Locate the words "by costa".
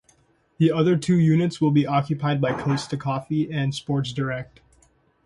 2.41-2.97